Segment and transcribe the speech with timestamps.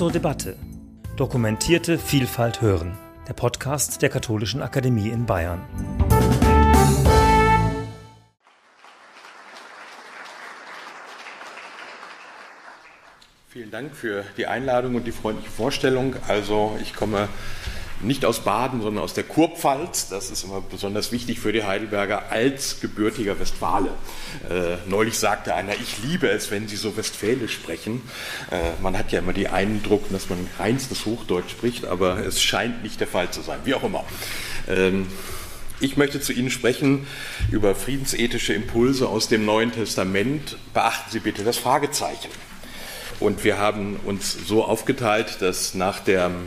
[0.00, 0.56] zur Debatte.
[1.18, 2.96] Dokumentierte Vielfalt hören.
[3.28, 5.60] Der Podcast der Katholischen Akademie in Bayern.
[13.50, 16.16] Vielen Dank für die Einladung und die freundliche Vorstellung.
[16.28, 17.28] Also ich komme
[18.02, 20.08] nicht aus Baden, sondern aus der Kurpfalz.
[20.08, 23.90] Das ist immer besonders wichtig für die Heidelberger als gebürtiger Westfale.
[24.48, 28.02] Äh, neulich sagte einer, ich liebe es, wenn Sie so westfälisch sprechen.
[28.50, 32.82] Äh, man hat ja immer den Eindruck, dass man reinstes Hochdeutsch spricht, aber es scheint
[32.82, 33.60] nicht der Fall zu sein.
[33.64, 34.04] Wie auch immer.
[34.68, 35.06] Ähm,
[35.82, 37.06] ich möchte zu Ihnen sprechen
[37.50, 40.58] über friedensethische Impulse aus dem Neuen Testament.
[40.74, 42.28] Beachten Sie bitte das Fragezeichen.
[43.18, 46.46] Und wir haben uns so aufgeteilt, dass nach dem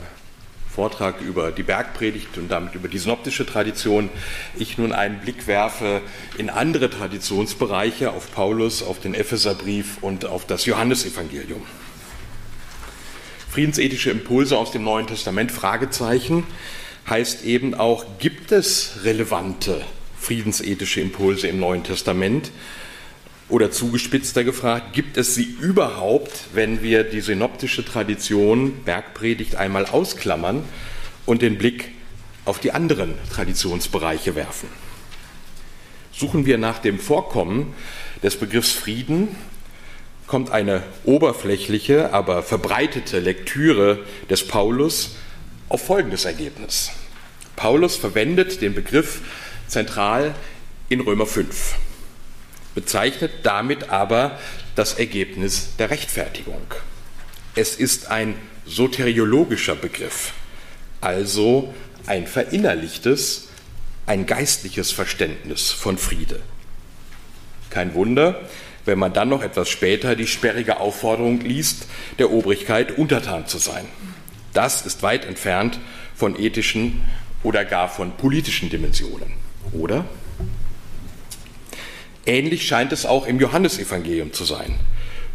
[0.76, 4.10] Vortrag über die Bergpredigt und damit über die synoptische Tradition
[4.58, 6.02] ich nun einen Blick werfe
[6.38, 11.62] in andere Traditionsbereiche, auf Paulus, auf den Epheserbrief und auf das Johannesevangelium.
[13.52, 16.44] Friedensethische Impulse aus dem Neuen Testament, Fragezeichen,
[17.08, 19.82] heißt eben auch, gibt es relevante
[20.20, 22.50] friedensethische Impulse im Neuen Testament?
[23.50, 30.64] Oder zugespitzter gefragt, gibt es sie überhaupt, wenn wir die synoptische Tradition Bergpredigt einmal ausklammern
[31.26, 31.92] und den Blick
[32.46, 34.70] auf die anderen Traditionsbereiche werfen?
[36.14, 37.74] Suchen wir nach dem Vorkommen
[38.22, 39.36] des Begriffs Frieden,
[40.26, 44.00] kommt eine oberflächliche, aber verbreitete Lektüre
[44.30, 45.16] des Paulus
[45.68, 46.92] auf folgendes Ergebnis.
[47.56, 49.22] Paulus verwendet den Begriff
[49.68, 50.34] zentral
[50.88, 51.76] in Römer 5
[52.76, 54.40] bezeichnet damit aber
[54.76, 56.62] das Ergebnis der Rechtfertigung.
[57.56, 60.34] Es ist ein soteriologischer Begriff,
[61.02, 61.74] also
[62.08, 63.50] ein verinnerlichtes,
[64.06, 66.40] ein geistliches Verständnis von Friede.
[67.70, 68.42] Kein Wunder,
[68.86, 71.88] wenn man dann noch etwas später die sperrige Aufforderung liest,
[72.20, 73.86] der Obrigkeit untertan zu sein.
[74.54, 75.80] Das ist weit entfernt
[76.16, 77.02] von ethischen
[77.44, 79.34] oder gar von politischen Dimensionen,
[79.72, 80.06] oder?
[82.26, 84.80] Ähnlich scheint es auch im Johannesevangelium zu sein.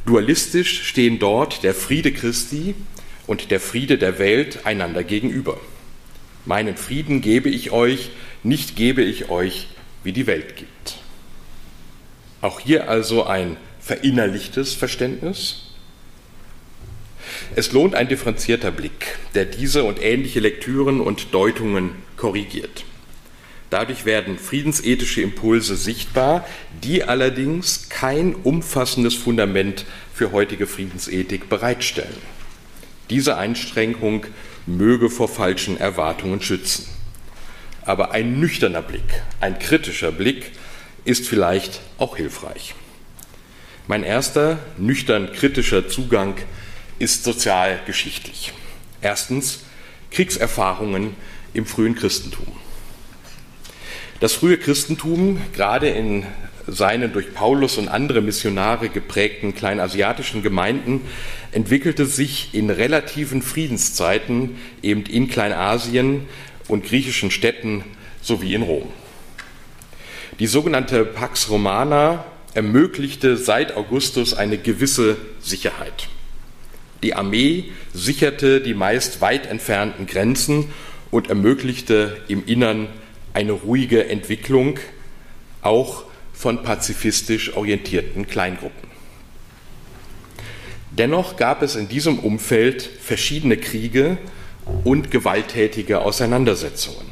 [0.07, 2.75] Dualistisch stehen dort der Friede Christi
[3.27, 5.61] und der Friede der Welt einander gegenüber.
[6.47, 8.11] Meinen Frieden gebe ich euch,
[8.43, 9.69] nicht gebe ich euch,
[10.03, 10.99] wie die Welt gibt.
[12.41, 15.65] Auch hier also ein verinnerlichtes Verständnis.
[17.55, 22.85] Es lohnt ein differenzierter Blick, der diese und ähnliche Lektüren und Deutungen korrigiert.
[23.71, 26.47] Dadurch werden friedensethische Impulse sichtbar,
[26.83, 29.85] die allerdings kein umfassendes Fundament
[30.15, 32.17] für heutige Friedensethik bereitstellen.
[33.11, 34.25] Diese Einschränkung
[34.67, 36.87] möge vor falschen Erwartungen schützen.
[37.83, 40.53] Aber ein nüchterner Blick, ein kritischer Blick
[41.05, 42.75] ist vielleicht auch hilfreich.
[43.87, 46.37] Mein erster nüchtern kritischer Zugang
[46.99, 48.53] ist sozialgeschichtlich.
[49.01, 49.61] Erstens
[50.11, 51.17] Kriegserfahrungen
[51.55, 52.47] im frühen Christentum.
[54.21, 56.27] Das frühe Christentum, gerade in
[56.67, 61.03] seinen durch Paulus und andere Missionare geprägten kleinasiatischen Gemeinden,
[61.53, 66.23] entwickelte sich in relativen Friedenszeiten eben in Kleinasien
[66.67, 67.85] und griechischen Städten
[68.21, 68.89] sowie in Rom.
[70.41, 72.25] Die sogenannte Pax Romana
[72.55, 76.09] ermöglichte seit Augustus eine gewisse Sicherheit.
[77.05, 80.73] Die Armee sicherte die meist weit entfernten Grenzen
[81.13, 82.89] und ermöglichte im Innern
[83.39, 84.81] eine ruhige Entwicklung
[85.63, 88.89] auch von pazifistisch orientierten Kleingruppen.
[90.91, 94.19] Dennoch gab es in diesem Umfeld verschiedene Kriege
[94.83, 97.07] und gewalttätige Auseinandersetzungen.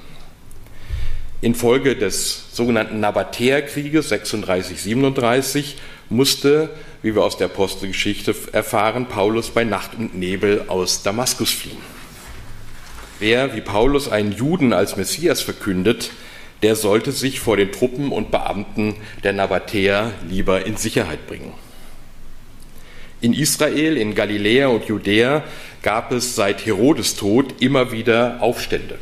[1.42, 5.74] Infolge des sogenannten Nabatäerkrieges 36-37
[6.08, 6.70] musste,
[7.02, 11.95] wie wir aus der Apostelgeschichte erfahren, Paulus bei Nacht und Nebel aus Damaskus fliehen.
[13.18, 16.10] Wer wie Paulus einen Juden als Messias verkündet,
[16.62, 18.94] der sollte sich vor den Truppen und Beamten
[19.24, 21.52] der Nabatäer lieber in Sicherheit bringen.
[23.22, 25.42] In Israel, in Galiläa und Judäa
[25.82, 28.98] gab es seit Herodes Tod immer wieder Aufstände.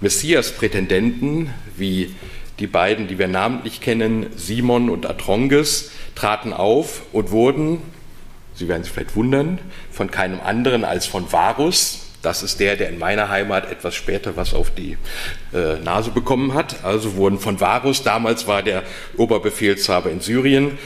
[0.00, 2.14] Messias-Prätendenten wie
[2.60, 7.82] die beiden, die wir namentlich kennen, Simon und Atronges, traten auf und wurden,
[8.54, 9.58] Sie werden sich vielleicht wundern,
[9.90, 14.36] von keinem anderen als von Varus, das ist der, der in meiner Heimat etwas später
[14.36, 14.96] was auf die
[15.54, 16.84] äh, Nase bekommen hat.
[16.84, 18.82] Also wurden von Varus, damals war der
[19.16, 20.78] Oberbefehlshaber in Syrien,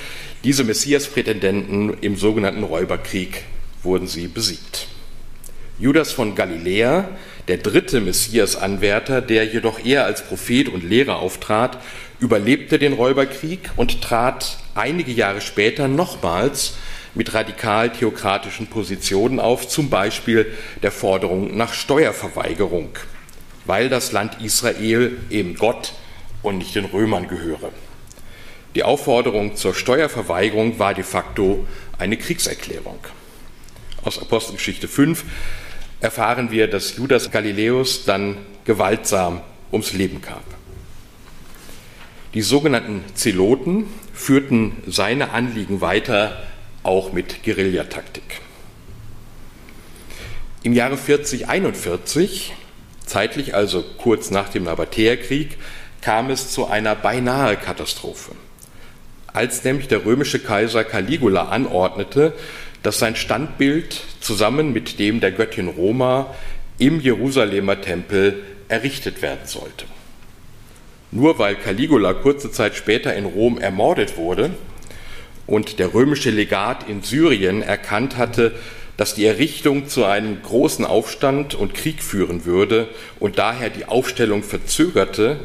[0.45, 3.45] diese Messias-Prätendenten im sogenannten Räuberkrieg
[3.83, 4.89] wurden sie besiegt.
[5.79, 7.09] Judas von Galiläa,
[7.49, 11.79] der dritte Messias-Anwärter, der jedoch eher als Prophet und Lehrer auftrat,
[12.21, 16.75] überlebte den Räuberkrieg und trat einige Jahre später nochmals
[17.15, 20.53] mit radikal theokratischen Positionen auf, zum Beispiel
[20.83, 22.91] der Forderung nach Steuerverweigerung,
[23.65, 25.95] weil das Land Israel eben Gott
[26.43, 27.71] und nicht den Römern gehöre.
[28.75, 31.67] Die Aufforderung zur Steuerverweigerung war de facto
[31.99, 32.99] eine Kriegserklärung.
[34.03, 35.25] Aus Apostelgeschichte 5
[36.01, 39.41] erfahren wir, dass Judas Galiläus dann gewaltsam
[39.73, 40.41] ums Leben kam.
[42.35, 46.43] Die sogenannten Zeloten führten seine Anliegen weiter,
[46.85, 48.41] auch mit Guerillataktik.
[50.63, 52.55] Im Jahre 4041,
[53.05, 55.59] zeitlich also kurz nach dem Nabatäerkrieg,
[56.01, 58.33] kam es zu einer beinahe Katastrophe.
[59.27, 62.35] Als nämlich der römische Kaiser Caligula anordnete,
[62.83, 66.35] dass sein Standbild zusammen mit dem der Göttin Roma
[66.79, 69.87] im Jerusalemer Tempel errichtet werden sollte.
[71.11, 74.51] Nur weil Caligula kurze Zeit später in Rom ermordet wurde
[75.47, 78.53] und der römische Legat in Syrien erkannt hatte,
[78.97, 82.89] dass die Errichtung zu einem großen Aufstand und Krieg führen würde
[83.19, 85.41] und daher die Aufstellung verzögerte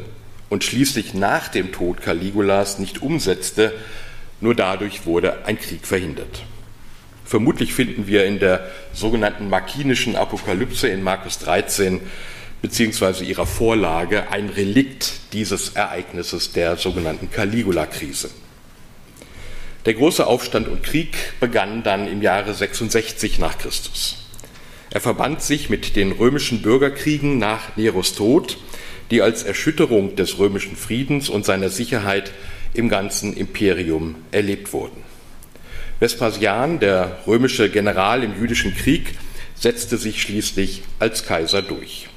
[0.48, 3.72] und schließlich nach dem Tod Caligulas nicht umsetzte,
[4.40, 6.44] nur dadurch wurde ein Krieg verhindert.
[7.24, 12.00] Vermutlich finden wir in der sogenannten makinischen Apokalypse in Markus 13
[12.62, 18.30] beziehungsweise ihrer Vorlage ein Relikt dieses Ereignisses der sogenannten Caligula-Krise.
[19.86, 24.18] Der große Aufstand und Krieg begann dann im Jahre 66 nach Christus.
[24.90, 28.58] Er verband sich mit den römischen Bürgerkriegen nach Neros Tod,
[29.10, 32.32] die als Erschütterung des römischen Friedens und seiner Sicherheit
[32.74, 35.02] im ganzen Imperium erlebt wurden.
[35.98, 39.14] Vespasian, der römische General im jüdischen Krieg,
[39.54, 42.08] setzte sich schließlich als Kaiser durch.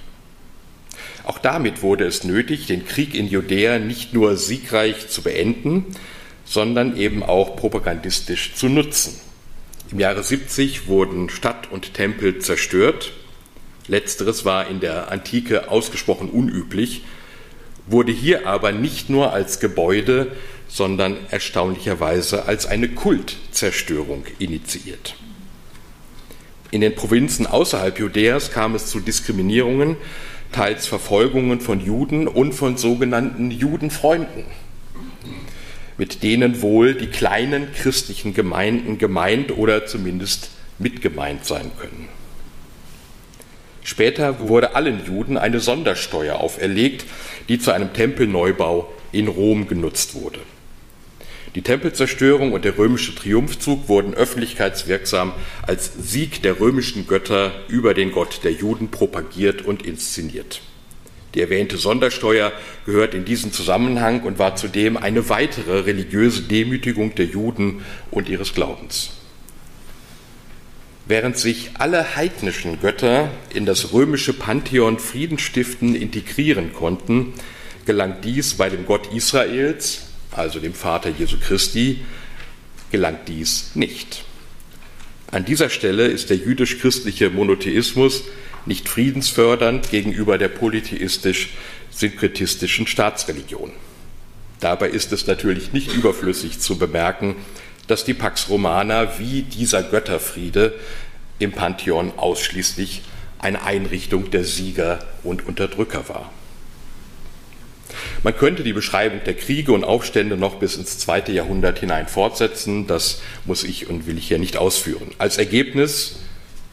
[1.24, 5.86] Auch damit wurde es nötig, den Krieg in Judäa nicht nur siegreich zu beenden,
[6.54, 9.20] sondern eben auch propagandistisch zu nutzen.
[9.92, 13.12] Im Jahre 70 wurden Stadt und Tempel zerstört.
[13.88, 17.06] Letzteres war in der Antike ausgesprochen unüblich,
[17.88, 20.32] wurde hier aber nicht nur als Gebäude,
[20.68, 25.16] sondern erstaunlicherweise als eine Kultzerstörung initiiert.
[26.70, 29.98] In den Provinzen außerhalb Judäas kam es zu Diskriminierungen
[30.52, 34.46] teils Verfolgungen von Juden und von sogenannten Judenfreunden,
[36.04, 42.10] mit denen wohl die kleinen christlichen Gemeinden gemeint oder zumindest mitgemeint sein können.
[43.86, 47.06] Später wurde allen Juden eine Sondersteuer auferlegt,
[47.48, 50.42] die zu einem Tempelneubau in Rom genutzt wurde.
[51.56, 55.32] Die Tempelzerstörung und der römische Triumphzug wurden öffentlichkeitswirksam
[55.66, 60.60] als Sieg der römischen Götter über den Gott der Juden propagiert und inszeniert.
[61.34, 62.52] Die erwähnte Sondersteuer
[62.86, 68.54] gehört in diesen Zusammenhang und war zudem eine weitere religiöse Demütigung der Juden und ihres
[68.54, 69.12] Glaubens.
[71.06, 77.34] Während sich alle heidnischen Götter in das römische Pantheon Friedensstiften integrieren konnten,
[77.86, 82.00] gelang dies bei dem Gott Israels, also dem Vater Jesu Christi,
[82.92, 84.24] gelangt dies nicht.
[85.32, 88.24] An dieser Stelle ist der jüdisch-christliche Monotheismus
[88.66, 93.72] nicht friedensfördernd gegenüber der polytheistisch-synkretistischen Staatsreligion.
[94.60, 97.36] Dabei ist es natürlich nicht überflüssig zu bemerken,
[97.88, 100.74] dass die Pax Romana wie dieser Götterfriede
[101.40, 103.02] im Pantheon ausschließlich
[103.40, 106.32] eine Einrichtung der Sieger und Unterdrücker war.
[108.24, 112.88] Man könnte die Beschreibung der Kriege und Aufstände noch bis ins zweite Jahrhundert hinein fortsetzen.
[112.88, 115.12] Das muss ich und will ich hier nicht ausführen.
[115.18, 116.20] Als Ergebnis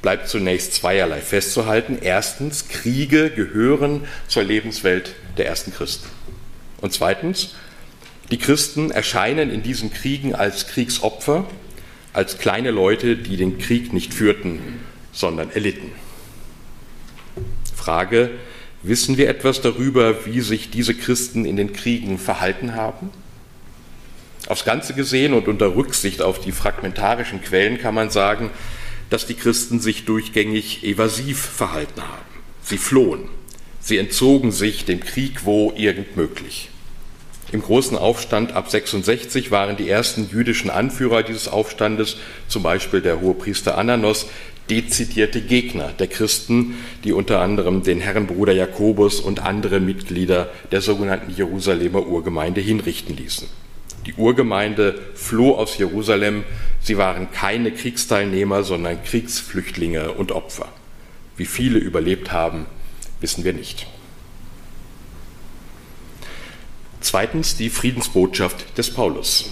[0.03, 1.99] bleibt zunächst zweierlei festzuhalten.
[2.01, 6.09] Erstens, Kriege gehören zur Lebenswelt der ersten Christen.
[6.81, 7.55] Und zweitens,
[8.31, 11.45] die Christen erscheinen in diesen Kriegen als Kriegsopfer,
[12.13, 14.81] als kleine Leute, die den Krieg nicht führten,
[15.13, 15.93] sondern erlitten.
[17.75, 18.31] Frage,
[18.83, 23.11] Wissen wir etwas darüber, wie sich diese Christen in den Kriegen verhalten haben?
[24.49, 28.51] Aufs Ganze gesehen und unter Rücksicht auf die fragmentarischen Quellen kann man sagen,
[29.11, 32.27] dass die Christen sich durchgängig evasiv verhalten haben.
[32.63, 33.29] Sie flohen.
[33.81, 36.71] Sie entzogen sich dem Krieg, wo irgend möglich.
[37.53, 43.21] Im großen Aufstand ab 66 waren die ersten jüdischen Anführer dieses Aufstandes, zum Beispiel der
[43.21, 44.27] Hohepriester Ananos,
[44.71, 51.35] dezidierte Gegner der Christen, die unter anderem den Herrenbruder Jakobus und andere Mitglieder der sogenannten
[51.35, 53.49] Jerusalemer Urgemeinde hinrichten ließen.
[54.07, 56.45] Die Urgemeinde floh aus Jerusalem.
[56.81, 60.69] Sie waren keine Kriegsteilnehmer, sondern Kriegsflüchtlinge und Opfer.
[61.37, 62.67] Wie viele überlebt haben,
[63.21, 63.87] wissen wir nicht.
[67.01, 69.51] Zweitens die Friedensbotschaft des Paulus.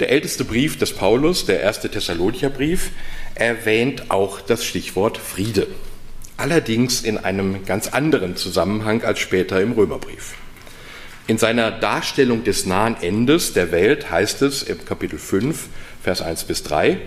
[0.00, 2.90] Der älteste Brief des Paulus, der erste Thessalonicher Brief,
[3.34, 5.66] erwähnt auch das Stichwort Friede.
[6.36, 10.34] Allerdings in einem ganz anderen Zusammenhang als später im Römerbrief.
[11.26, 15.68] In seiner Darstellung des nahen Endes der Welt heißt es im Kapitel 5,
[16.02, 16.98] Vers 1 bis 3,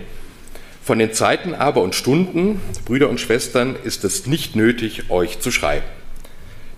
[0.82, 5.52] von den Zeiten aber und Stunden, Brüder und Schwestern, ist es nicht nötig, euch zu
[5.52, 5.86] schreiben.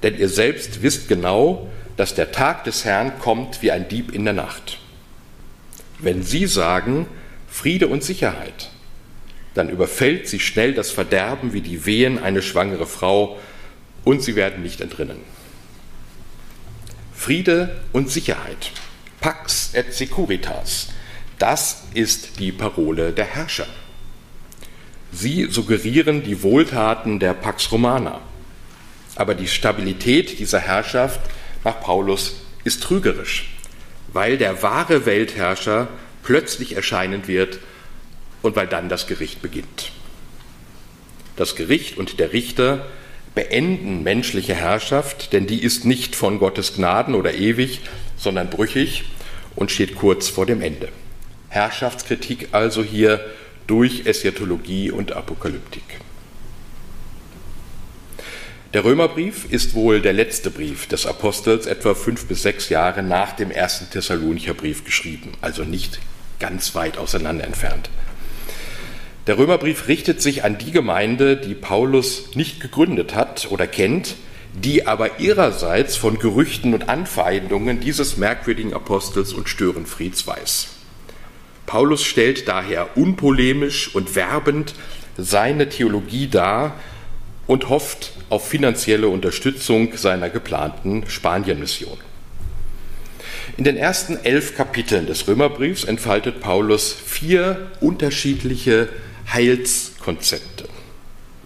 [0.03, 4.25] Denn ihr selbst wisst genau, dass der Tag des Herrn kommt wie ein Dieb in
[4.25, 4.79] der Nacht.
[5.99, 7.07] Wenn Sie sagen
[7.49, 8.71] Friede und Sicherheit,
[9.55, 13.39] dann überfällt sie schnell das Verderben wie die Wehen eine schwangere Frau
[14.05, 15.19] und sie werden nicht entrinnen.
[17.21, 18.73] Friede und Sicherheit,
[19.21, 20.89] Pax et Securitas,
[21.39, 23.67] das ist die Parole der Herrscher.
[25.13, 28.23] Sie suggerieren die Wohltaten der Pax Romana,
[29.17, 31.21] aber die Stabilität dieser Herrschaft
[31.63, 33.55] nach Paulus ist trügerisch,
[34.15, 35.89] weil der wahre Weltherrscher
[36.23, 37.59] plötzlich erscheinen wird
[38.41, 39.93] und weil dann das Gericht beginnt.
[41.37, 42.87] Das Gericht und der Richter
[43.41, 47.81] beenden menschliche Herrschaft, denn die ist nicht von Gottes Gnaden oder ewig,
[48.19, 49.05] sondern brüchig
[49.57, 50.89] und steht kurz vor dem Ende.
[51.49, 53.25] Herrschaftskritik also hier
[53.67, 55.85] durch Eschatologie und Apokalyptik.
[58.75, 63.33] Der Römerbrief ist wohl der letzte Brief des Apostels, etwa fünf bis sechs Jahre nach
[63.33, 65.99] dem ersten Thessalonicher Brief geschrieben, also nicht
[66.41, 67.89] ganz weit auseinander entfernt.
[69.27, 74.17] Der Römerbrief richtet sich an die Gemeinde, die Paulus nicht gegründet hat oder kennt,
[74.55, 80.69] die aber ihrerseits von Gerüchten und Anfeindungen dieses merkwürdigen Apostels und Störenfrieds weiß.
[81.67, 84.75] Paulus stellt daher unpolemisch und werbend
[85.17, 86.75] seine Theologie dar
[87.47, 91.99] und hofft auf finanzielle Unterstützung seiner geplanten Spanienmission.
[93.57, 98.89] In den ersten elf Kapiteln des Römerbriefs entfaltet Paulus vier unterschiedliche
[99.33, 100.69] Heilskonzepte,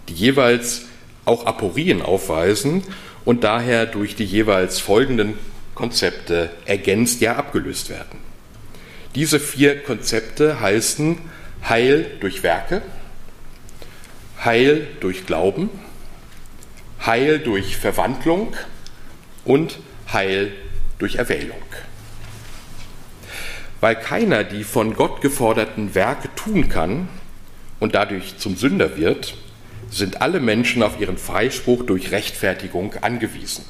[0.09, 0.83] die jeweils
[1.25, 2.83] auch Aporien aufweisen
[3.25, 5.39] und daher durch die jeweils folgenden
[5.75, 8.19] Konzepte ergänzt, ja abgelöst werden.
[9.15, 11.19] Diese vier Konzepte heißen
[11.69, 12.83] Heil durch Werke,
[14.45, 15.71] Heil durch Glauben,
[17.05, 18.55] Heil durch Verwandlung
[19.45, 19.79] und
[20.13, 20.53] Heil
[20.99, 21.63] durch Erwählung.
[23.81, 27.09] Weil keiner die von Gott geforderten Werke tun kann,
[27.81, 29.35] und dadurch zum Sünder wird,
[29.91, 33.65] sind alle Menschen auf ihren Freispruch durch Rechtfertigung angewiesen.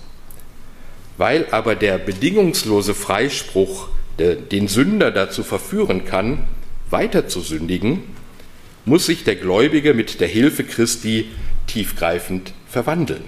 [1.16, 6.44] Weil aber der bedingungslose Freispruch den Sünder dazu verführen kann,
[6.90, 8.02] weiter zu sündigen,
[8.84, 11.30] muss sich der Gläubige mit der Hilfe Christi
[11.66, 13.24] tiefgreifend verwandeln,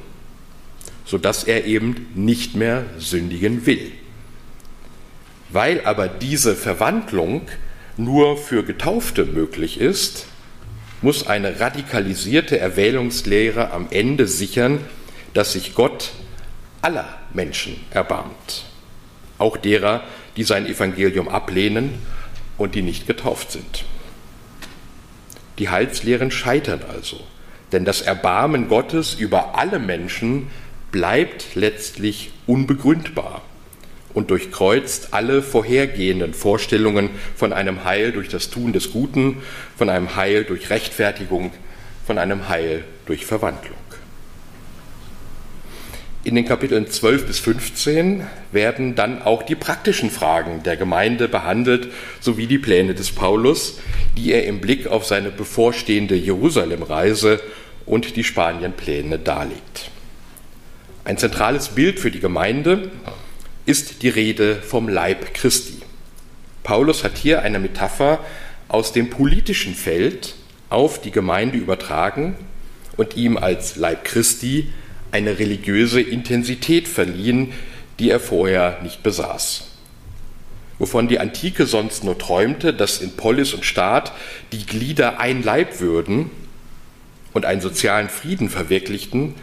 [1.04, 3.92] sodass er eben nicht mehr sündigen will.
[5.50, 7.42] Weil aber diese Verwandlung
[7.96, 10.26] nur für Getaufte möglich ist,
[11.06, 14.80] muss eine radikalisierte Erwählungslehre am Ende sichern,
[15.34, 16.10] dass sich Gott
[16.82, 18.64] aller Menschen erbarmt,
[19.38, 20.02] auch derer,
[20.36, 21.94] die sein Evangelium ablehnen
[22.58, 23.84] und die nicht getauft sind.
[25.60, 27.20] Die Heilslehren scheitern also,
[27.70, 30.48] denn das Erbarmen Gottes über alle Menschen
[30.90, 33.42] bleibt letztlich unbegründbar
[34.16, 39.42] und durchkreuzt alle vorhergehenden Vorstellungen von einem Heil durch das Tun des Guten,
[39.76, 41.52] von einem Heil durch Rechtfertigung,
[42.06, 43.76] von einem Heil durch Verwandlung.
[46.24, 51.88] In den Kapiteln 12 bis 15 werden dann auch die praktischen Fragen der Gemeinde behandelt,
[52.18, 53.80] sowie die Pläne des Paulus,
[54.16, 57.38] die er im Blick auf seine bevorstehende Jerusalemreise
[57.84, 59.90] und die Spanienpläne darlegt.
[61.04, 62.90] Ein zentrales Bild für die Gemeinde
[63.66, 65.80] ist die Rede vom Leib Christi.
[66.62, 68.20] Paulus hat hier eine Metapher
[68.68, 70.36] aus dem politischen Feld
[70.70, 72.36] auf die Gemeinde übertragen
[72.96, 74.72] und ihm als Leib Christi
[75.10, 77.52] eine religiöse Intensität verliehen,
[77.98, 79.64] die er vorher nicht besaß.
[80.78, 84.12] Wovon die Antike sonst nur träumte, dass in Polis und Staat
[84.52, 86.30] die Glieder ein Leib würden
[87.32, 89.34] und einen sozialen Frieden verwirklichten,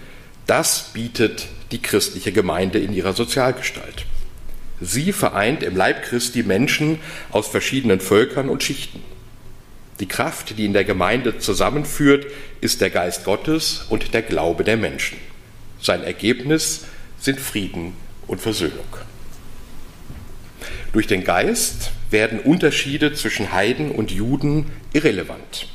[0.46, 4.06] das bietet die christliche Gemeinde in ihrer Sozialgestalt.
[4.84, 7.00] Sie vereint im Leib Christi Menschen
[7.32, 9.02] aus verschiedenen Völkern und Schichten.
[10.02, 12.26] Die Kraft, die in der Gemeinde zusammenführt,
[12.60, 15.18] ist der Geist Gottes und der Glaube der Menschen.
[15.82, 16.86] Sein Ergebnis
[17.20, 17.94] sind Frieden
[18.28, 18.86] und Versöhnung.
[20.92, 25.68] Durch den Geist werden Unterschiede zwischen Heiden und Juden irrelevant.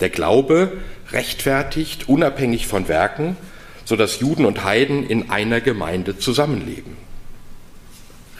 [0.00, 0.72] Der Glaube
[1.12, 3.36] rechtfertigt unabhängig von Werken,
[3.84, 7.09] sodass Juden und Heiden in einer Gemeinde zusammenleben.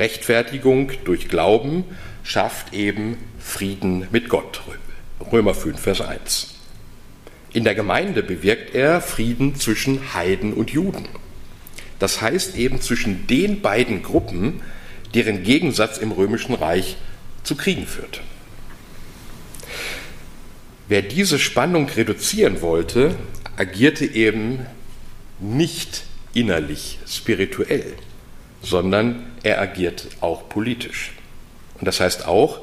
[0.00, 1.84] Rechtfertigung durch Glauben
[2.24, 4.62] schafft eben Frieden mit Gott.
[5.30, 6.54] Römer 5, Vers 1.
[7.52, 11.06] In der Gemeinde bewirkt er Frieden zwischen Heiden und Juden.
[11.98, 14.62] Das heißt eben zwischen den beiden Gruppen,
[15.12, 16.96] deren Gegensatz im römischen Reich
[17.42, 18.20] zu Kriegen führte.
[20.88, 23.16] Wer diese Spannung reduzieren wollte,
[23.56, 24.64] agierte eben
[25.40, 27.96] nicht innerlich spirituell,
[28.62, 31.12] sondern er agiert auch politisch.
[31.78, 32.60] Und das heißt auch,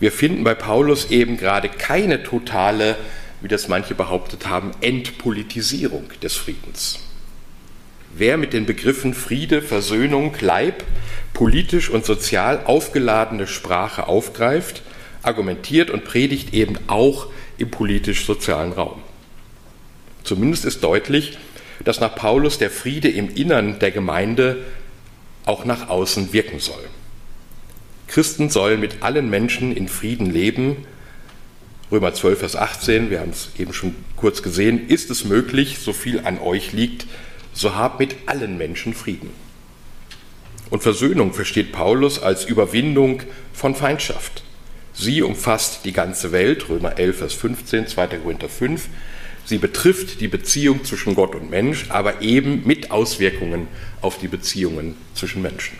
[0.00, 2.96] wir finden bei Paulus eben gerade keine totale,
[3.40, 6.98] wie das manche behauptet haben, Entpolitisierung des Friedens.
[8.14, 10.84] Wer mit den Begriffen Friede, Versöhnung, Leib
[11.32, 14.82] politisch und sozial aufgeladene Sprache aufgreift,
[15.22, 19.00] argumentiert und predigt eben auch im politisch-sozialen Raum.
[20.24, 21.38] Zumindest ist deutlich,
[21.84, 24.64] dass nach Paulus der Friede im Innern der Gemeinde
[25.46, 26.84] auch nach außen wirken soll.
[28.06, 30.84] Christen sollen mit allen Menschen in Frieden leben.
[31.90, 35.92] Römer 12, Vers 18, wir haben es eben schon kurz gesehen, ist es möglich, so
[35.92, 37.06] viel an euch liegt,
[37.52, 39.30] so habt mit allen Menschen Frieden.
[40.70, 43.22] Und Versöhnung versteht Paulus als Überwindung
[43.52, 44.42] von Feindschaft.
[44.94, 48.06] Sie umfasst die ganze Welt, Römer 11, Vers 15, 2.
[48.06, 48.88] Korinther 5.
[49.44, 53.68] Sie betrifft die Beziehung zwischen Gott und Mensch, aber eben mit Auswirkungen
[54.00, 55.76] auf die Beziehungen zwischen Menschen.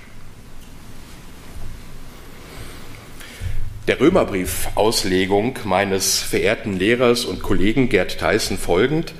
[3.88, 9.12] Der Römerbrief-Auslegung meines verehrten Lehrers und Kollegen Gerd Theissen folgend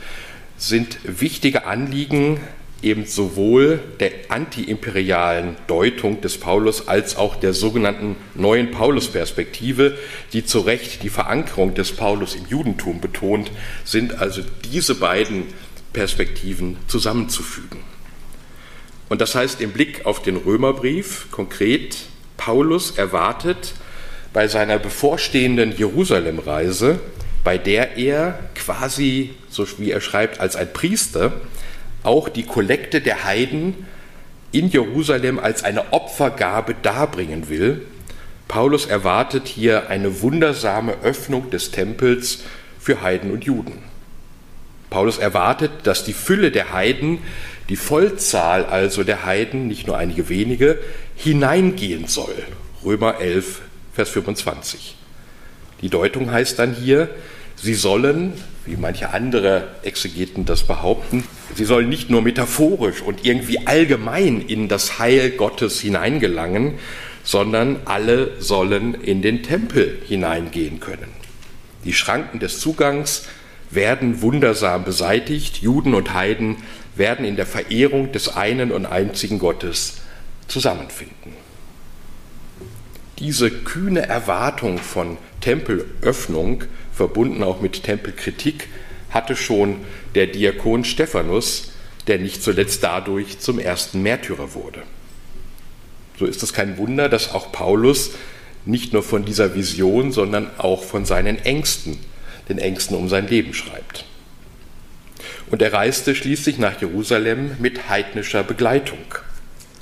[0.57, 2.39] sind wichtige Anliegen
[2.83, 9.97] eben sowohl der antiimperialen Deutung des Paulus als auch der sogenannten neuen Paulus-Perspektive,
[10.33, 13.51] die zu Recht die Verankerung des Paulus im Judentum betont,
[13.85, 15.45] sind also diese beiden
[15.93, 17.81] Perspektiven zusammenzufügen.
[19.09, 21.97] Und das heißt im Blick auf den Römerbrief konkret,
[22.37, 23.75] Paulus erwartet
[24.33, 26.99] bei seiner bevorstehenden Jerusalemreise,
[27.45, 31.33] bei der er quasi, so wie er schreibt, als ein Priester
[32.03, 33.87] auch die Kollekte der Heiden
[34.51, 37.83] in Jerusalem als eine Opfergabe darbringen will.
[38.49, 42.43] Paulus erwartet hier eine wundersame Öffnung des Tempels
[42.79, 43.79] für Heiden und Juden.
[44.91, 47.21] Paulus erwartet, dass die Fülle der Heiden,
[47.71, 50.79] die Vollzahl also der Heiden, nicht nur einige wenige,
[51.17, 52.35] hineingehen soll.
[52.85, 53.63] Römer 11,
[53.95, 54.97] Vers 25.
[55.81, 57.09] Die Deutung heißt dann hier,
[57.63, 58.33] sie sollen,
[58.67, 64.69] wie manche andere Exegeten das behaupten, sie sollen nicht nur metaphorisch und irgendwie allgemein in
[64.69, 66.75] das Heil Gottes hineingelangen,
[67.25, 71.09] sondern alle sollen in den Tempel hineingehen können.
[71.85, 73.27] Die Schranken des Zugangs
[73.71, 76.57] werden wundersam beseitigt, Juden und Heiden
[76.97, 80.03] werden in der Verehrung des einen und einzigen Gottes
[80.49, 81.33] zusammenfinden
[83.23, 88.69] diese kühne Erwartung von Tempelöffnung, verbunden auch mit Tempelkritik,
[89.11, 89.77] hatte schon
[90.15, 91.73] der Diakon Stephanus,
[92.07, 94.83] der nicht zuletzt dadurch zum ersten Märtyrer wurde.
[96.19, 98.13] So ist es kein Wunder, dass auch Paulus
[98.65, 101.99] nicht nur von dieser Vision, sondern auch von seinen Ängsten,
[102.49, 104.05] den Ängsten um sein Leben schreibt.
[105.51, 108.99] Und er reiste schließlich nach Jerusalem mit heidnischer Begleitung.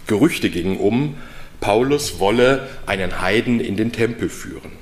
[0.07, 1.17] Gerüchte gingen um,
[1.61, 4.73] Paulus wolle einen Heiden in den Tempel führen,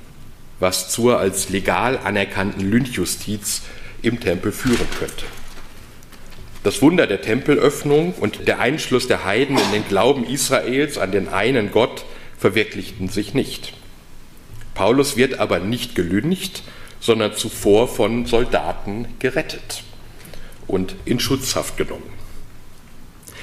[0.59, 3.63] was zur als legal anerkannten Lynchjustiz
[4.01, 5.25] im Tempel führen könnte.
[6.63, 11.29] Das Wunder der Tempelöffnung und der Einschluss der Heiden in den Glauben Israels an den
[11.29, 12.03] einen Gott
[12.37, 13.73] verwirklichten sich nicht.
[14.73, 16.63] Paulus wird aber nicht gelüncht,
[16.99, 19.83] sondern zuvor von Soldaten gerettet
[20.67, 22.11] und in Schutzhaft genommen.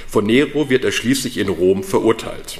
[0.07, 2.59] Von Nero wird er schließlich in Rom verurteilt.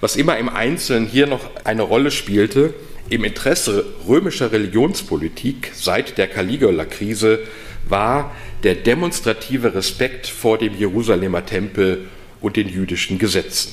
[0.00, 2.74] Was immer im Einzelnen hier noch eine Rolle spielte,
[3.08, 7.40] im Interesse römischer Religionspolitik seit der Caligula-Krise
[7.88, 12.08] war der demonstrative Respekt vor dem Jerusalemer Tempel
[12.40, 13.72] und den jüdischen Gesetzen.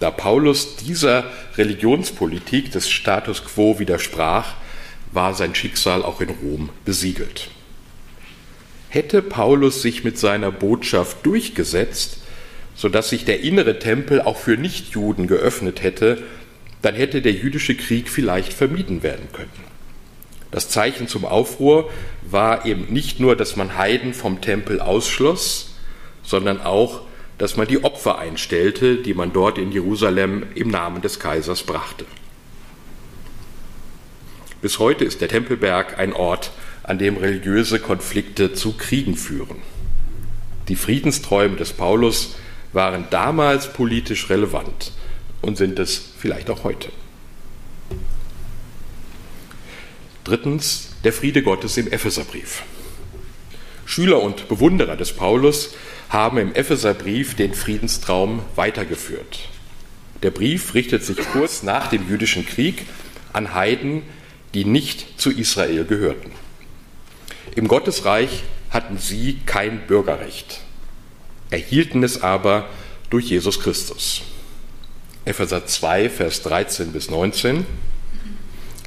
[0.00, 1.24] Da Paulus dieser
[1.56, 4.54] Religionspolitik des Status quo widersprach,
[5.12, 7.48] war sein Schicksal auch in Rom besiegelt.
[8.90, 12.18] Hätte Paulus sich mit seiner Botschaft durchgesetzt,
[12.74, 16.22] sodass sich der innere Tempel auch für Nichtjuden geöffnet hätte,
[16.82, 19.68] dann hätte der jüdische Krieg vielleicht vermieden werden können.
[20.50, 21.90] Das Zeichen zum Aufruhr
[22.22, 25.74] war eben nicht nur, dass man Heiden vom Tempel ausschloss,
[26.22, 27.02] sondern auch,
[27.36, 32.06] dass man die Opfer einstellte, die man dort in Jerusalem im Namen des Kaisers brachte.
[34.60, 36.50] Bis heute ist der Tempelberg ein Ort
[36.82, 39.62] an dem religiöse Konflikte zu Kriegen führen.
[40.68, 42.34] Die Friedensträume des Paulus
[42.72, 44.92] waren damals politisch relevant
[45.42, 46.88] und sind es vielleicht auch heute.
[50.24, 52.62] Drittens, der Friede Gottes im Epheserbrief.
[53.86, 55.74] Schüler und Bewunderer des Paulus
[56.10, 59.48] haben im Epheserbrief den Friedenstraum weitergeführt.
[60.22, 62.84] Der Brief richtet sich kurz nach dem jüdischen Krieg
[63.32, 64.02] an Heiden,
[64.52, 66.32] die nicht zu Israel gehörten.
[67.54, 70.60] Im Gottesreich hatten sie kein Bürgerrecht,
[71.50, 72.68] erhielten es aber
[73.10, 74.22] durch Jesus Christus.
[75.28, 77.66] Epheser 2, Vers 13 bis 19.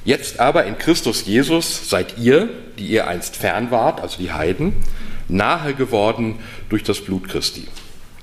[0.04, 2.49] Jetzt aber in Christus Jesus seid ihr,
[2.80, 4.73] die ihr einst fern wart, also die Heiden,
[5.27, 7.67] nahe geworden durch das Blut Christi.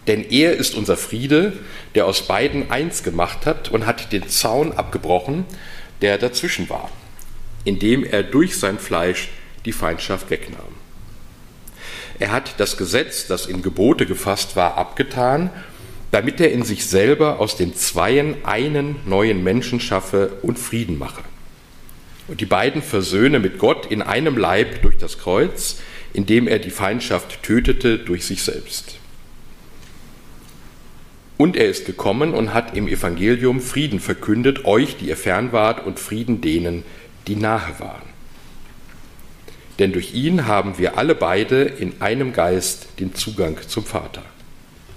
[0.08, 1.52] Denn er ist unser Friede,
[1.94, 5.44] der aus beiden eins gemacht hat und hat den Zaun abgebrochen,
[6.00, 6.90] der dazwischen war,
[7.64, 9.28] indem er durch sein Fleisch
[9.64, 10.74] die Feindschaft wegnahm.
[12.18, 15.50] Er hat das Gesetz, das in Gebote gefasst war, abgetan,
[16.10, 21.22] damit er in sich selber aus den Zweien einen neuen Menschen schaffe und Frieden mache.
[22.28, 25.80] Und die beiden versöhne mit Gott in einem Leib durch das Kreuz,
[26.12, 28.98] indem er die Feindschaft tötete durch sich selbst.
[31.36, 35.86] Und er ist gekommen und hat im Evangelium Frieden verkündet, euch, die ihr fern wart,
[35.86, 36.82] und Frieden denen,
[37.28, 38.08] die nahe waren.
[39.78, 44.24] Denn durch ihn haben wir alle beide in einem Geist den Zugang zum Vater.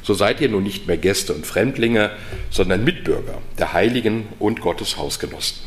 [0.03, 2.11] So seid ihr nun nicht mehr Gäste und Fremdlinge,
[2.49, 5.57] sondern Mitbürger der Heiligen und Gottes Hausgenossen.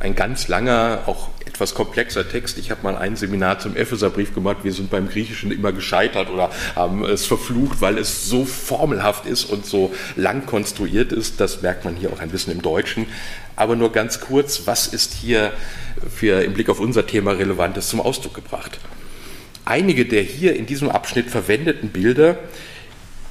[0.00, 2.58] Ein ganz langer, auch etwas komplexer Text.
[2.58, 4.58] Ich habe mal ein Seminar zum Epheserbrief gemacht.
[4.62, 9.44] Wir sind beim Griechischen immer gescheitert oder haben es verflucht, weil es so formelhaft ist
[9.44, 11.40] und so lang konstruiert ist.
[11.40, 13.06] Das merkt man hier auch ein bisschen im Deutschen.
[13.56, 15.52] Aber nur ganz kurz, was ist hier
[16.12, 18.80] für im Blick auf unser Thema Relevantes zum Ausdruck gebracht?
[19.64, 22.36] Einige der hier in diesem Abschnitt verwendeten Bilder,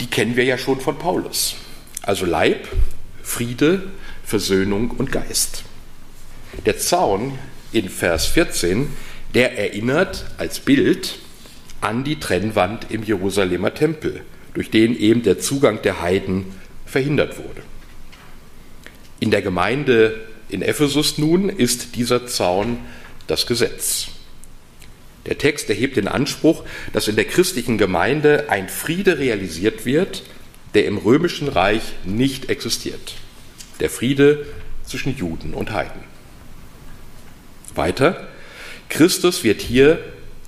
[0.04, 1.56] die kennen wir ja schon von Paulus.
[2.02, 2.68] Also Leib,
[3.22, 3.84] Friede,
[4.26, 5.64] Versöhnung und Geist.
[6.66, 7.40] Der Zaun
[7.72, 8.90] in Vers 14,
[9.34, 11.20] der erinnert als Bild
[11.80, 16.48] an die Trennwand im Jerusalemer Tempel, durch den eben der Zugang der Heiden
[16.86, 17.62] verhindert wurde.
[19.22, 22.80] In der Gemeinde in Ephesus nun ist dieser Zaun
[23.28, 24.10] das Gesetz.
[25.26, 30.24] Der Text erhebt den Anspruch, dass in der christlichen Gemeinde ein Friede realisiert wird,
[30.74, 33.16] der im römischen Reich nicht existiert.
[33.80, 34.46] Der Friede
[34.86, 36.02] zwischen Juden und Heiden.
[37.76, 38.28] Weiter,
[38.90, 40.00] Christus wird hier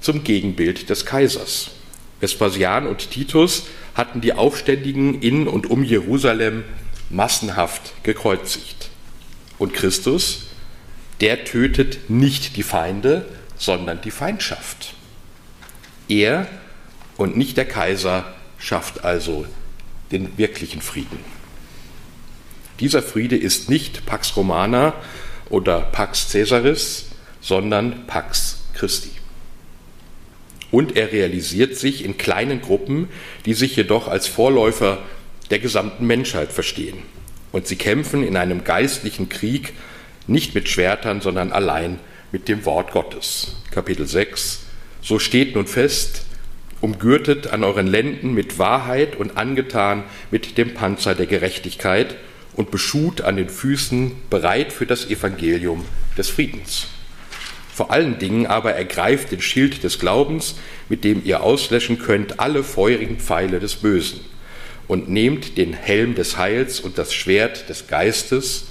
[0.02, 1.72] zum Gegenbild des Kaisers.
[2.20, 6.64] Vespasian und Titus hatten die Aufständigen in und um Jerusalem
[7.10, 8.90] massenhaft gekreuzigt.
[9.58, 10.48] Und Christus,
[11.22, 13.26] der tötet nicht die Feinde,
[13.58, 14.94] sondern die Feindschaft.
[16.08, 16.48] Er
[17.18, 18.26] und nicht der Kaiser
[18.58, 19.46] schafft also
[20.12, 21.20] den wirklichen Frieden.
[22.80, 24.94] Dieser Friede ist nicht Pax Romana
[25.50, 27.06] oder Pax Caesaris,
[27.42, 29.12] sondern Pax Christi.
[30.72, 33.08] Und er realisiert sich in kleinen Gruppen,
[33.46, 34.98] die sich jedoch als Vorläufer
[35.50, 36.98] der gesamten Menschheit verstehen.
[37.52, 39.74] Und sie kämpfen in einem geistlichen Krieg
[40.28, 42.00] nicht mit Schwertern, sondern allein mit
[42.44, 43.56] dem Wort Gottes.
[43.72, 44.60] Kapitel 6.
[45.02, 46.26] So steht nun fest,
[46.82, 52.16] umgürtet an euren Lenden mit Wahrheit und angetan mit dem Panzer der Gerechtigkeit
[52.54, 55.86] und beschut an den Füßen, bereit für das Evangelium
[56.18, 56.88] des Friedens.
[57.74, 60.56] Vor allen Dingen aber ergreift den Schild des Glaubens,
[60.88, 64.22] mit dem ihr auslöschen könnt alle feurigen Pfeile des Bösen,
[64.88, 68.68] und nehmt den Helm des Heils und das Schwert des Geistes,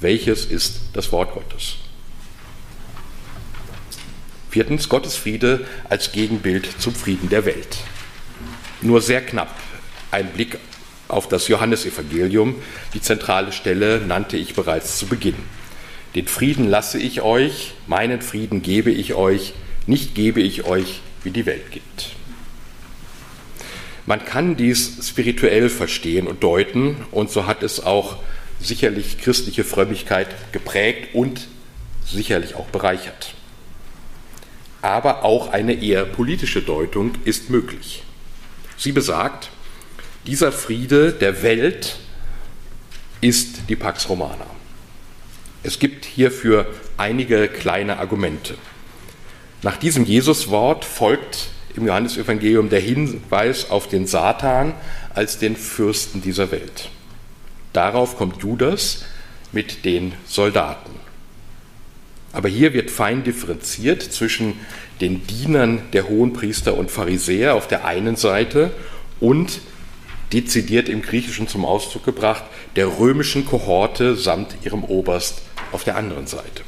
[0.00, 1.76] welches ist das Wort Gottes.
[4.50, 7.78] Viertens, Gottes Friede als Gegenbild zum Frieden der Welt.
[8.80, 9.54] Nur sehr knapp
[10.10, 10.58] ein Blick
[11.08, 12.56] auf das Johannesevangelium.
[12.94, 15.36] Die zentrale Stelle nannte ich bereits zu Beginn.
[16.14, 19.52] Den Frieden lasse ich euch, meinen Frieden gebe ich euch,
[19.86, 22.10] nicht gebe ich euch, wie die Welt gibt.
[24.06, 28.18] Man kann dies spirituell verstehen und deuten, und so hat es auch
[28.60, 31.48] sicherlich christliche Frömmigkeit geprägt und
[32.06, 33.34] sicherlich auch bereichert.
[34.86, 38.04] Aber auch eine eher politische Deutung ist möglich.
[38.76, 39.50] Sie besagt,
[40.28, 41.98] dieser Friede der Welt
[43.20, 44.46] ist die Pax Romana.
[45.64, 48.54] Es gibt hierfür einige kleine Argumente.
[49.62, 54.72] Nach diesem Jesuswort folgt im Johannesevangelium der Hinweis auf den Satan
[55.16, 56.90] als den Fürsten dieser Welt.
[57.72, 59.04] Darauf kommt Judas
[59.50, 61.05] mit den Soldaten.
[62.36, 64.60] Aber hier wird fein differenziert zwischen
[65.00, 68.72] den Dienern der Hohenpriester und Pharisäer auf der einen Seite
[69.20, 69.62] und
[70.34, 72.44] dezidiert im Griechischen zum Ausdruck gebracht,
[72.76, 75.40] der römischen Kohorte samt ihrem Oberst
[75.72, 76.62] auf der anderen Seite.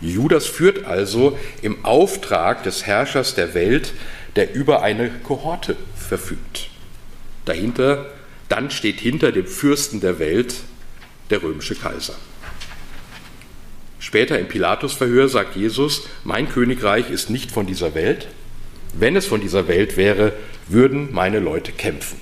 [0.00, 3.92] Judas führt also im Auftrag des Herrschers der Welt,
[4.36, 6.70] der über eine Kohorte verfügt.
[7.44, 8.06] Dahinter,
[8.48, 10.54] dann steht hinter dem Fürsten der Welt
[11.28, 12.14] der römische Kaiser.
[14.04, 18.28] Später im Pilatusverhör sagt Jesus, mein Königreich ist nicht von dieser Welt.
[18.92, 20.34] Wenn es von dieser Welt wäre,
[20.68, 22.18] würden meine Leute kämpfen.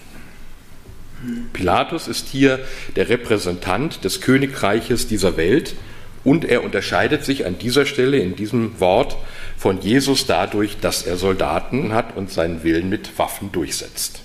[1.53, 2.61] Pilatus ist hier
[2.95, 5.75] der Repräsentant des Königreiches dieser Welt
[6.23, 9.17] und er unterscheidet sich an dieser Stelle in diesem Wort
[9.59, 14.23] von Jesus dadurch, dass er Soldaten hat und seinen Willen mit Waffen durchsetzt.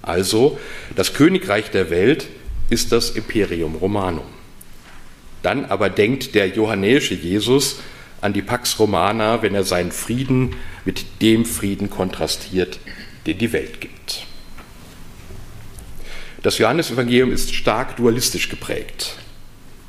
[0.00, 0.58] Also,
[0.94, 2.26] das Königreich der Welt
[2.70, 4.24] ist das Imperium Romanum.
[5.42, 7.80] Dann aber denkt der johannäische Jesus
[8.20, 12.78] an die Pax Romana, wenn er seinen Frieden mit dem Frieden kontrastiert,
[13.26, 14.26] den die Welt gibt.
[16.42, 19.16] Das Johannesevangelium ist stark dualistisch geprägt.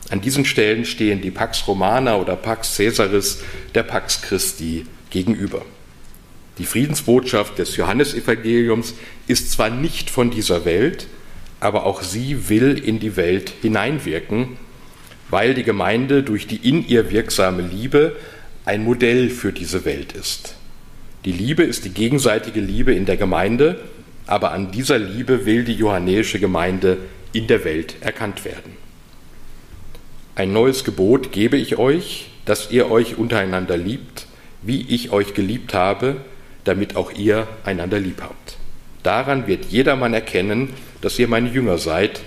[0.09, 3.43] An diesen Stellen stehen die Pax Romana oder Pax Caesaris
[3.75, 5.65] der Pax Christi gegenüber.
[6.57, 8.95] Die Friedensbotschaft des Johannesevangeliums
[9.27, 11.07] ist zwar nicht von dieser Welt,
[11.59, 14.57] aber auch sie will in die Welt hineinwirken,
[15.29, 18.15] weil die Gemeinde durch die in ihr wirksame Liebe
[18.65, 20.55] ein Modell für diese Welt ist.
[21.25, 23.79] Die Liebe ist die gegenseitige Liebe in der Gemeinde,
[24.25, 26.97] aber an dieser Liebe will die johannäische Gemeinde
[27.33, 28.73] in der Welt erkannt werden.
[30.35, 34.27] Ein neues Gebot gebe ich euch, dass ihr euch untereinander liebt,
[34.61, 36.17] wie ich euch geliebt habe,
[36.63, 38.57] damit auch ihr einander lieb habt.
[39.03, 42.21] Daran wird jedermann erkennen, dass ihr meine Jünger seid,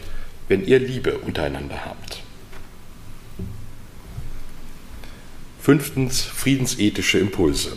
[0.49, 2.20] wenn ihr Liebe untereinander habt.
[5.61, 7.77] Fünftens friedensethische Impulse.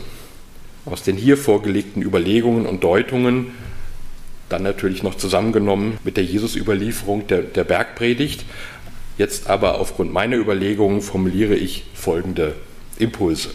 [0.86, 3.52] Aus den hier vorgelegten Überlegungen und Deutungen,
[4.50, 8.46] dann natürlich noch zusammengenommen mit der Jesus-Überlieferung der, der Bergpredigt,
[9.17, 12.56] Jetzt aber aufgrund meiner Überlegungen formuliere ich folgende
[12.98, 13.52] Impulse.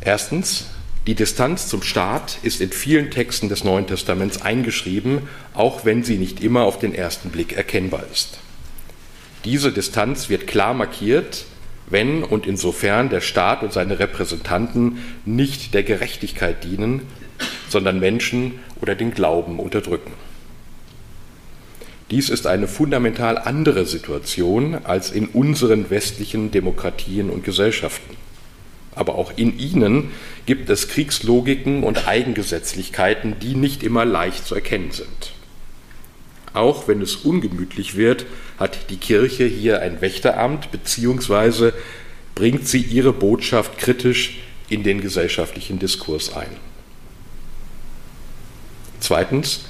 [0.00, 0.66] Erstens,
[1.06, 6.18] die Distanz zum Staat ist in vielen Texten des Neuen Testaments eingeschrieben, auch wenn sie
[6.18, 8.38] nicht immer auf den ersten Blick erkennbar ist.
[9.44, 11.46] Diese Distanz wird klar markiert,
[11.92, 17.02] wenn und insofern der Staat und seine Repräsentanten nicht der Gerechtigkeit dienen,
[17.68, 20.12] sondern Menschen oder den Glauben unterdrücken.
[22.10, 28.16] Dies ist eine fundamental andere Situation als in unseren westlichen Demokratien und Gesellschaften.
[28.94, 30.10] Aber auch in ihnen
[30.44, 35.32] gibt es Kriegslogiken und Eigengesetzlichkeiten, die nicht immer leicht zu erkennen sind.
[36.52, 38.26] Auch wenn es ungemütlich wird,
[38.58, 41.72] hat die Kirche hier ein Wächteramt bzw.
[42.34, 44.38] bringt sie ihre Botschaft kritisch
[44.68, 46.56] in den gesellschaftlichen Diskurs ein.
[49.00, 49.66] Zweitens,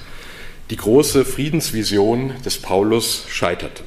[0.71, 3.83] die große Friedensvision des Paulus scheiterte.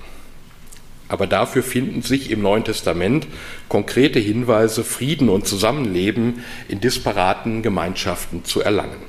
[1.07, 3.27] Aber dafür finden sich im Neuen Testament
[3.69, 9.03] konkrete Hinweise, Frieden und Zusammenleben in disparaten Gemeinschaften zu erlangen.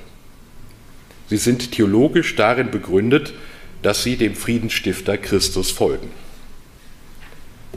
[1.28, 3.32] Sie sind theologisch darin begründet,
[3.82, 6.10] dass sie dem Friedensstifter Christus folgen.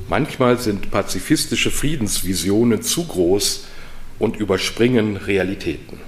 [0.07, 3.65] Manchmal sind pazifistische Friedensvisionen zu groß
[4.17, 5.99] und überspringen Realitäten.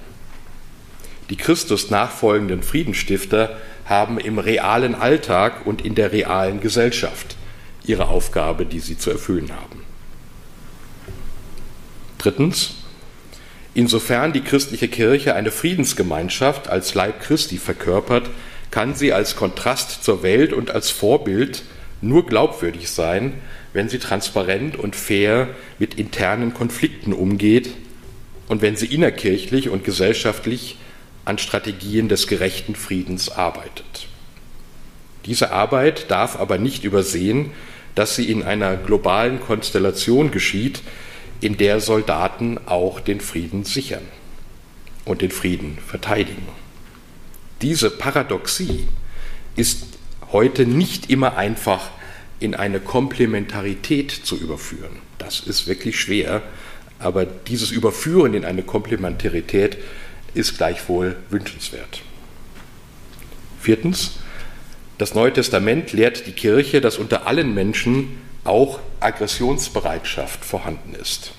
[1.30, 7.36] Die Christus nachfolgenden Friedensstifter haben im realen Alltag und in der realen Gesellschaft
[7.84, 9.82] ihre Aufgabe, die sie zu erfüllen haben.
[12.18, 12.74] Drittens,
[13.74, 18.30] insofern die christliche Kirche eine Friedensgemeinschaft als Leib Christi verkörpert,
[18.72, 21.62] kann sie als Kontrast zur Welt und als Vorbild
[22.00, 23.34] nur glaubwürdig sein,
[23.72, 27.70] wenn sie transparent und fair mit internen Konflikten umgeht
[28.48, 30.78] und wenn sie innerkirchlich und gesellschaftlich
[31.24, 34.08] an Strategien des gerechten Friedens arbeitet.
[35.26, 37.52] Diese Arbeit darf aber nicht übersehen,
[37.94, 40.80] dass sie in einer globalen Konstellation geschieht,
[41.42, 44.02] in der Soldaten auch den Frieden sichern
[45.04, 46.61] und den Frieden verteidigen.
[47.62, 48.88] Diese Paradoxie
[49.56, 49.84] ist
[50.32, 51.90] heute nicht immer einfach
[52.40, 54.98] in eine Komplementarität zu überführen.
[55.18, 56.42] Das ist wirklich schwer,
[56.98, 59.78] aber dieses Überführen in eine Komplementarität
[60.34, 62.02] ist gleichwohl wünschenswert.
[63.60, 64.12] Viertens,
[64.98, 71.32] das Neue Testament lehrt die Kirche, dass unter allen Menschen auch Aggressionsbereitschaft vorhanden ist.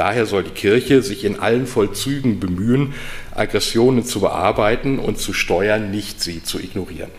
[0.00, 2.94] Daher soll die Kirche sich in allen Vollzügen bemühen,
[3.34, 7.10] Aggressionen zu bearbeiten und zu steuern, nicht sie zu ignorieren.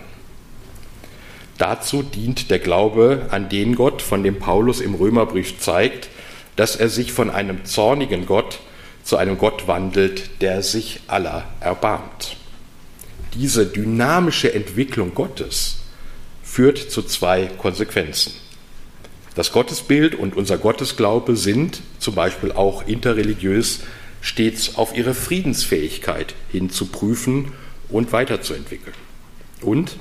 [1.59, 6.09] Dazu dient der Glaube an den Gott, von dem Paulus im Römerbrief zeigt,
[6.55, 8.57] dass er sich von einem zornigen Gott
[9.03, 12.35] zu einem Gott wandelt, der sich aller erbarmt.
[13.35, 15.81] Diese dynamische Entwicklung Gottes
[16.41, 18.33] führt zu zwei Konsequenzen.
[19.35, 23.81] Das Gottesbild und unser Gottesglaube sind zum Beispiel auch interreligiös
[24.19, 27.53] stets auf ihre Friedensfähigkeit hin zu prüfen
[27.89, 28.95] und weiterzuentwickeln.
[29.61, 29.95] Und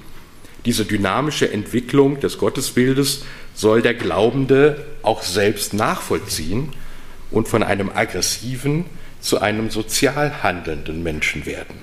[0.66, 6.72] diese dynamische Entwicklung des Gottesbildes soll der Glaubende auch selbst nachvollziehen
[7.30, 8.84] und von einem aggressiven
[9.20, 11.78] zu einem sozial handelnden Menschen werden.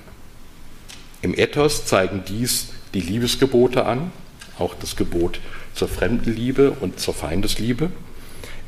[1.22, 4.12] Im Ethos zeigen dies die Liebesgebote an,
[4.58, 5.40] auch das Gebot
[5.78, 7.90] zur Fremdenliebe und zur Feindesliebe.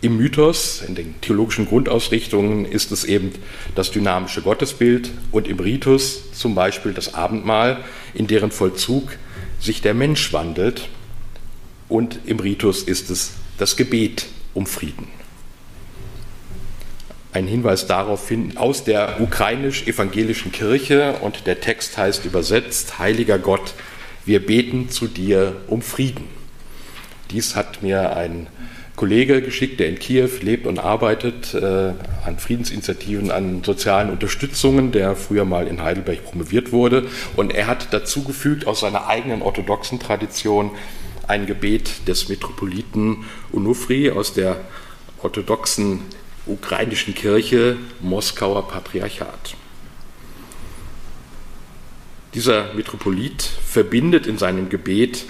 [0.01, 3.33] Im Mythos, in den theologischen Grundausrichtungen, ist es eben
[3.75, 9.19] das dynamische Gottesbild und im Ritus zum Beispiel das Abendmahl, in deren Vollzug
[9.61, 10.89] sich der Mensch wandelt.
[11.89, 15.09] Und im Ritus ist es das Gebet um Frieden.
[17.33, 23.75] Ein Hinweis darauf finden aus der ukrainisch-evangelischen Kirche und der Text heißt übersetzt, Heiliger Gott,
[24.25, 26.40] wir beten zu dir um Frieden.
[27.31, 28.49] Dies hat mir ein
[28.97, 31.95] Kollege geschickt, der in Kiew lebt und arbeitet äh,
[32.27, 37.07] an Friedensinitiativen, an sozialen Unterstützungen, der früher mal in Heidelberg promoviert wurde.
[37.37, 40.73] Und er hat dazugefügt aus seiner eigenen orthodoxen Tradition
[41.27, 44.61] ein Gebet des Metropoliten Onufri aus der
[45.23, 46.03] orthodoxen
[46.47, 49.55] ukrainischen Kirche Moskauer Patriarchat.
[52.35, 55.25] Dieser Metropolit verbindet in seinem Gebet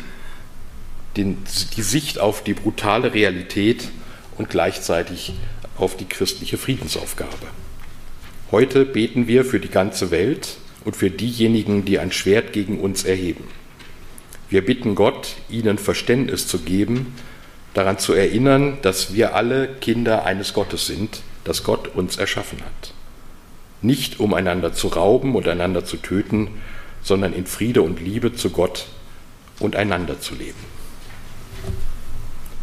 [1.16, 1.38] den,
[1.76, 3.88] die Sicht auf die brutale Realität
[4.38, 5.32] und gleichzeitig
[5.76, 7.48] auf die christliche Friedensaufgabe.
[8.50, 13.04] Heute beten wir für die ganze Welt und für diejenigen, die ein Schwert gegen uns
[13.04, 13.44] erheben.
[14.48, 17.14] Wir bitten Gott, ihnen Verständnis zu geben,
[17.74, 22.92] daran zu erinnern, dass wir alle Kinder eines Gottes sind, das Gott uns erschaffen hat.
[23.82, 26.48] Nicht um einander zu rauben und einander zu töten,
[27.02, 28.86] sondern in Friede und Liebe zu Gott
[29.60, 30.79] und einander zu leben.